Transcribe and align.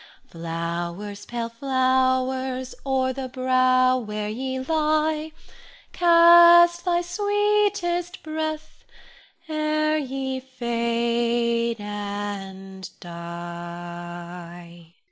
Flowers, 0.25 1.27
pale 1.27 1.49
flowers, 1.49 2.73
o'er 2.87 3.13
the 3.13 3.29
brow 3.29 3.99
where 3.99 4.29
ye 4.29 4.59
lie, 4.59 5.31
Cast 5.93 6.85
thy 6.85 7.03
sweetest 7.03 8.23
breath 8.23 8.83
ere 9.47 9.99
ye 9.99 10.39
fade 10.39 11.79
and 11.79 12.89
die. 12.99 14.95